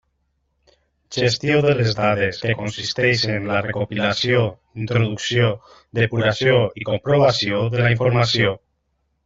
Gestió 1.17 1.57
de 1.65 1.73
les 1.79 1.91
dades 1.99 2.39
que 2.45 2.55
consisteix 2.61 3.27
en 3.35 3.45
la 3.51 3.59
recopilació, 3.67 4.41
introducció, 4.87 5.53
depuració 6.01 6.59
i 6.85 6.91
comprovació 6.91 7.65
de 7.77 7.85
la 7.87 7.97
informació. 7.99 8.59